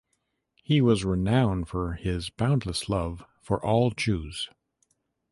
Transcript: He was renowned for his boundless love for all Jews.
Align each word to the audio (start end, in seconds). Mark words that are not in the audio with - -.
He 0.63 0.81
was 0.81 1.05
renowned 1.05 1.67
for 1.67 1.93
his 1.93 2.31
boundless 2.31 2.89
love 2.89 3.23
for 3.39 3.63
all 3.63 3.91
Jews. 3.91 4.49